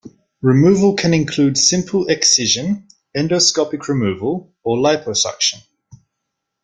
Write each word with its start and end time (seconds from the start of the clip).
Removal 0.41 0.95
can 0.95 1.13
include 1.13 1.59
simple 1.59 2.07
excision, 2.09 2.87
endoscopic 3.15 3.87
removal, 3.87 4.51
or 4.63 4.77
liposuction. 4.77 5.61